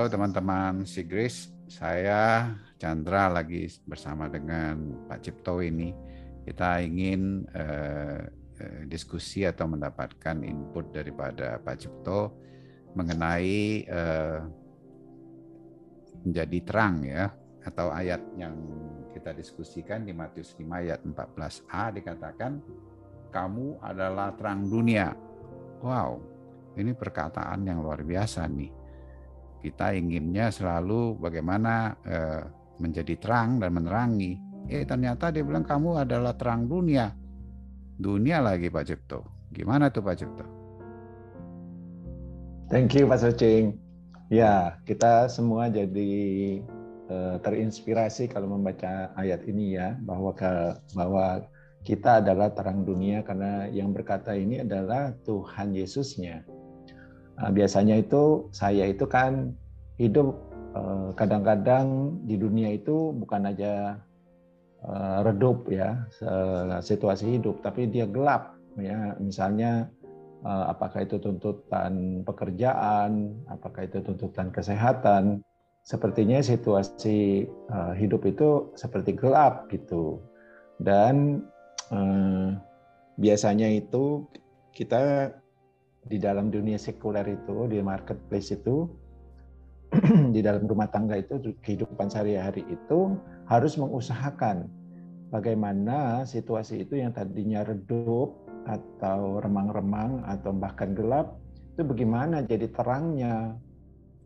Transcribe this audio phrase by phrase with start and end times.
[0.00, 2.48] Halo teman-teman Sigris, saya
[2.80, 5.92] Chandra lagi bersama dengan Pak Cipto ini.
[6.40, 8.24] Kita ingin eh,
[8.64, 12.32] eh, diskusi atau mendapatkan input daripada Pak Cipto
[12.96, 14.40] mengenai eh,
[16.24, 17.28] menjadi terang ya
[17.68, 18.56] atau ayat yang
[19.12, 22.56] kita diskusikan di Matius 5 ayat 14a dikatakan
[23.28, 25.12] kamu adalah terang dunia.
[25.84, 26.24] Wow,
[26.80, 28.79] ini perkataan yang luar biasa nih.
[29.60, 32.42] Kita inginnya selalu bagaimana eh,
[32.80, 34.40] menjadi terang dan menerangi.
[34.72, 37.12] Eh ternyata dia bilang kamu adalah terang dunia.
[38.00, 39.20] Dunia lagi Pak Cipto.
[39.52, 40.46] Gimana tuh Pak Cipto?
[42.70, 43.76] Thank you Pak Sucing.
[44.30, 46.62] Ya, kita semua jadi
[47.10, 51.42] uh, terinspirasi kalau membaca ayat ini ya bahwa ke, bahwa
[51.82, 56.46] kita adalah terang dunia karena yang berkata ini adalah Tuhan Yesusnya.
[57.40, 59.56] Nah, biasanya itu saya itu kan
[59.96, 60.36] hidup
[60.76, 63.96] eh, kadang-kadang di dunia itu bukan aja
[64.84, 66.04] eh, redup ya
[66.84, 69.16] situasi hidup, tapi dia gelap ya.
[69.16, 69.88] Misalnya
[70.44, 75.40] eh, apakah itu tuntutan pekerjaan, apakah itu tuntutan kesehatan,
[75.80, 77.48] sepertinya situasi
[77.96, 80.20] hidup itu seperti gelap gitu.
[80.76, 81.44] Dan
[83.16, 84.28] biasanya itu
[84.76, 85.32] kita
[86.06, 88.88] di dalam dunia sekuler itu di marketplace itu
[90.34, 93.18] di dalam rumah tangga itu kehidupan sehari-hari itu
[93.50, 94.70] harus mengusahakan
[95.34, 98.32] bagaimana situasi itu yang tadinya redup
[98.68, 101.40] atau remang-remang atau bahkan gelap
[101.74, 103.56] itu bagaimana jadi terangnya.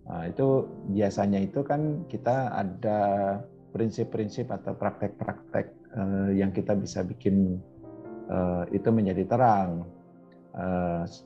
[0.04, 3.00] Nah, itu biasanya itu kan kita ada
[3.72, 7.56] prinsip-prinsip atau praktek-praktek uh, yang kita bisa bikin
[8.28, 9.88] uh, itu menjadi terang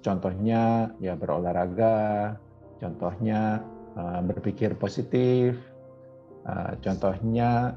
[0.00, 2.32] contohnya ya berolahraga,
[2.80, 3.60] contohnya
[3.92, 5.60] uh, berpikir positif,
[6.48, 7.76] uh, contohnya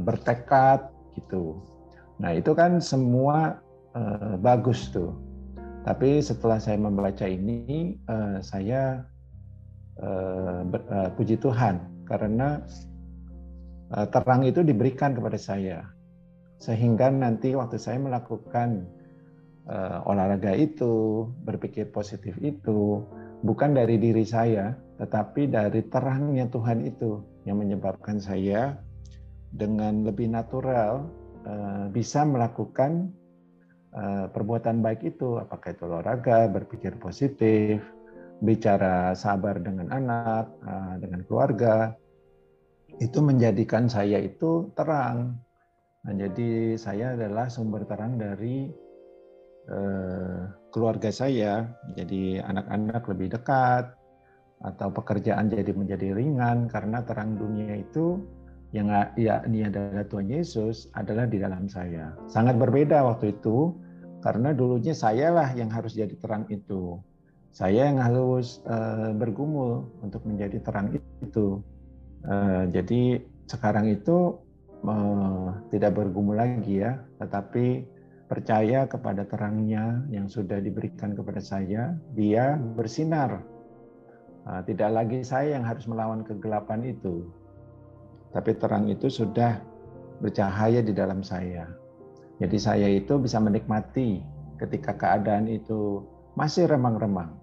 [0.00, 0.88] bertekad
[1.18, 1.60] gitu.
[2.22, 3.60] Nah itu kan semua
[4.40, 5.12] bagus tuh.
[5.84, 7.98] Tapi setelah saya membaca ini,
[8.40, 9.02] saya
[11.18, 12.64] puji Tuhan karena
[14.08, 15.84] terang itu diberikan kepada saya,
[16.62, 18.88] sehingga nanti waktu saya melakukan
[19.68, 23.02] uh, olahraga itu, berpikir positif itu,
[23.42, 28.78] bukan dari diri saya, tetapi dari terangnya Tuhan itu yang menyebabkan saya
[29.52, 31.06] dengan lebih natural
[31.44, 33.12] uh, bisa melakukan
[33.92, 37.82] uh, perbuatan baik itu, apakah itu olahraga, berpikir positif,
[38.42, 41.94] bicara sabar dengan anak, uh, dengan keluarga,
[43.00, 45.38] itu menjadikan saya itu terang.
[46.02, 48.66] Nah, jadi saya adalah sumber terang dari
[50.72, 53.94] keluarga saya, jadi anak-anak lebih dekat,
[54.62, 58.22] atau pekerjaan jadi menjadi ringan karena terang dunia itu
[58.72, 62.16] yang ya ini adalah Tuhan Yesus adalah di dalam saya.
[62.30, 63.76] Sangat berbeda waktu itu
[64.24, 66.96] karena dulunya sayalah yang harus jadi terang itu.
[67.52, 71.60] Saya yang harus uh, bergumul untuk menjadi terang itu.
[72.24, 74.40] Uh, jadi sekarang itu
[74.88, 77.84] uh, tidak bergumul lagi ya, tetapi
[78.32, 83.44] percaya kepada terangnya yang sudah diberikan kepada saya, dia bersinar.
[84.48, 87.28] Nah, tidak lagi saya yang harus melawan kegelapan itu,
[88.32, 89.60] tapi terang itu sudah
[90.24, 91.68] bercahaya di dalam saya.
[92.40, 94.24] Jadi saya itu bisa menikmati
[94.56, 96.00] ketika keadaan itu
[96.32, 97.36] masih remang-remang,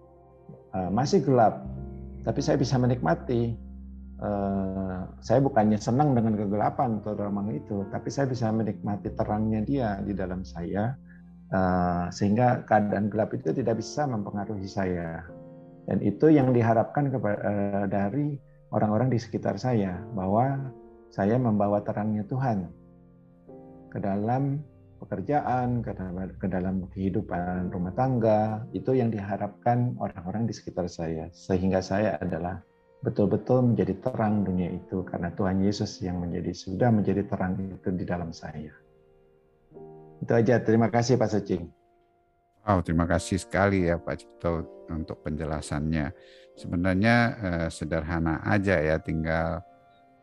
[0.73, 1.69] eh, masih gelap,
[2.25, 3.53] tapi saya bisa menikmati
[4.19, 9.89] Uh, saya bukannya senang dengan kegelapan atau remang itu, tapi saya bisa menikmati terangnya dia
[10.03, 10.91] di dalam saya,
[11.55, 15.23] uh, sehingga keadaan gelap itu tidak bisa mempengaruhi saya.
[15.87, 18.35] Dan itu yang diharapkan kepada, uh, dari
[18.75, 20.67] orang-orang di sekitar saya, bahwa
[21.15, 22.67] saya membawa terangnya Tuhan
[23.87, 24.59] ke dalam
[24.99, 32.19] pekerjaan, ke dalam kehidupan rumah tangga, itu yang diharapkan orang-orang di sekitar saya, sehingga saya
[32.19, 32.59] adalah
[32.99, 38.03] betul-betul menjadi terang dunia itu karena Tuhan Yesus yang menjadi sudah menjadi terang itu di
[38.03, 38.75] dalam saya.
[40.19, 40.59] Itu aja.
[40.59, 41.63] Terima kasih Pak Secing.
[42.67, 46.11] Wow, terima kasih sekali ya Pak Cipto untuk penjelasannya.
[46.59, 49.63] Sebenarnya eh, sederhana aja ya, tinggal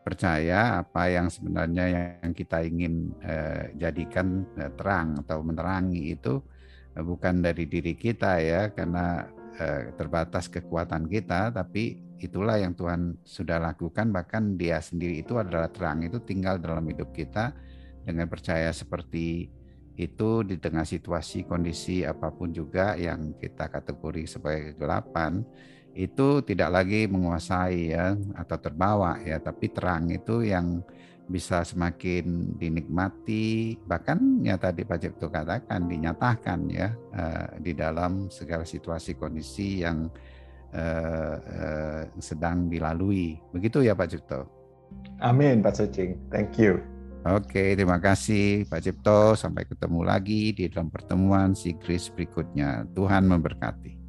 [0.05, 1.85] percaya apa yang sebenarnya
[2.23, 6.39] yang kita ingin eh, jadikan eh, terang atau menerangi itu
[6.93, 9.25] eh, bukan dari diri kita ya, karena
[9.59, 14.09] eh, terbatas kekuatan kita, tapi itulah yang Tuhan sudah lakukan.
[14.09, 17.53] Bahkan dia sendiri itu adalah terang itu tinggal dalam hidup kita
[18.05, 19.51] dengan percaya seperti
[19.97, 25.41] itu di tengah situasi kondisi apa pun juga yang kita kategori sebagai kegelapan
[25.97, 30.85] itu tidak lagi menguasai ya atau terbawa ya, tapi terang itu yang
[31.27, 38.63] bisa semakin dinikmati bahkan ya tadi Pak Cipto katakan dinyatakan ya uh, di dalam segala
[38.63, 40.07] situasi kondisi yang
[40.71, 44.47] uh, uh, sedang dilalui begitu ya Pak Cipto.
[45.19, 46.79] Amin Pak Sucing, thank you.
[47.27, 49.35] Oke, terima kasih Pak Cipto.
[49.35, 52.87] Sampai ketemu lagi di dalam pertemuan Sigris berikutnya.
[52.95, 54.06] Tuhan memberkati.